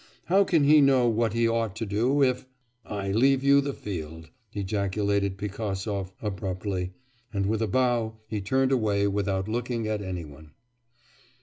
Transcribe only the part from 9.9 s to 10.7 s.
any one.